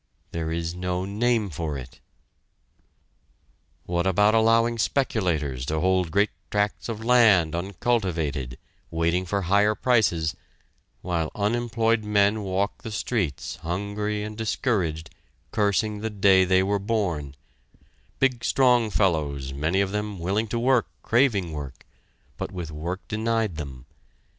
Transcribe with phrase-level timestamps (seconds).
[0.31, 1.99] There is no name for it!
[3.85, 8.57] What about allowing speculators to hold great tracts of land uncultivated,
[8.89, 10.35] waiting for higher prices,
[11.03, 15.11] while unemployed men walk the streets, hungry and discouraged,
[15.51, 17.35] cursing the day they were born:
[18.17, 21.85] big strong fellows many of them, willing to work, craving work,
[22.37, 23.85] but with work denied them.